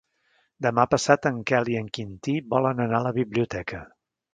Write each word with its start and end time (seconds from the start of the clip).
Demà 0.65 0.85
passat 0.93 1.29
en 1.31 1.37
Quel 1.53 1.71
i 1.75 1.79
en 1.83 1.93
Quintí 2.01 2.37
volen 2.57 2.87
anar 2.89 3.03
a 3.05 3.09
la 3.11 3.17
biblioteca. 3.23 3.89